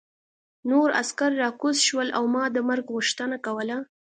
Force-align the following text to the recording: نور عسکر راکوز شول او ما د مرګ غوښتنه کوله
نور 0.69 0.87
عسکر 1.01 1.31
راکوز 1.41 1.77
شول 1.87 2.07
او 2.17 2.23
ما 2.33 2.43
د 2.51 2.57
مرګ 2.69 2.85
غوښتنه 2.95 3.37
کوله 3.45 3.77